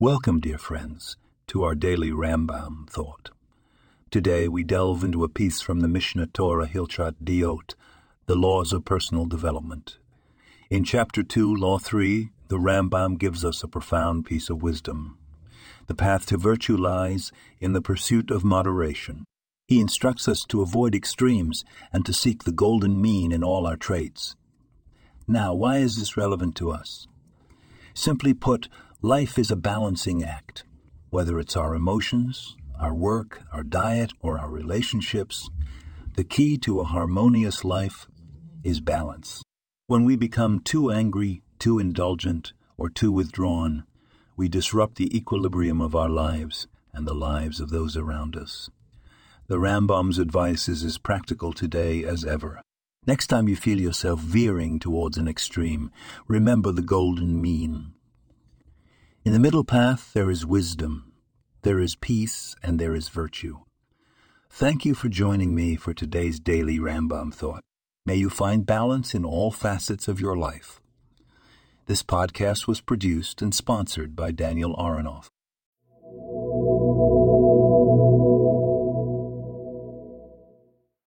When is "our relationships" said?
34.38-35.50